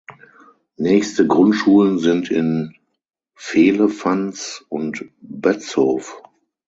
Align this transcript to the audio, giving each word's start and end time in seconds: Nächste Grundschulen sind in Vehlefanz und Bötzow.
Nächste 0.77 1.27
Grundschulen 1.27 1.99
sind 1.99 2.31
in 2.31 2.73
Vehlefanz 3.35 4.65
und 4.67 5.05
Bötzow. 5.21 6.23